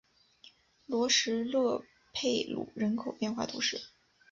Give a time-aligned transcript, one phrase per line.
[0.87, 3.89] 罗什勒佩鲁人口变化图示